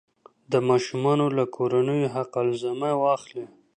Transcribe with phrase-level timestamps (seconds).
[0.51, 3.45] د ماشومانو له کورنیو حق الزحمه واخلي.